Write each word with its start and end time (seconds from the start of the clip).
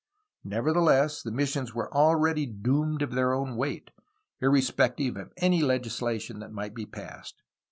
Nevertheless, 0.43 1.21
the 1.21 1.29
missions 1.29 1.75
were 1.75 1.93
already 1.93 2.47
doomed 2.47 3.03
of 3.03 3.11
their 3.11 3.35
own 3.35 3.55
weight, 3.55 3.91
irrespective 4.39 5.15
of 5.15 5.31
any 5.37 5.61
legislation 5.61 6.39
that 6.39 6.51
might 6.51 6.73
be 6.73 6.87
passed. 6.87 7.43